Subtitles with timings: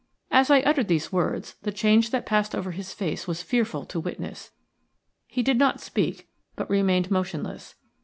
[0.31, 3.99] As I uttered these words the change that passed over his face was fearful to
[3.99, 4.49] witness.
[5.27, 7.75] He did not speak, but remained motionless.